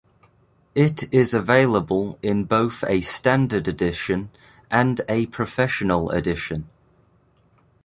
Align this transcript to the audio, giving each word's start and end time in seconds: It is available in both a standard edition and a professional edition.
It 0.73 1.13
is 1.13 1.35
available 1.35 2.17
in 2.23 2.45
both 2.45 2.83
a 2.87 3.01
standard 3.01 3.67
edition 3.67 4.31
and 4.71 4.99
a 5.07 5.27
professional 5.27 6.09
edition. 6.09 6.67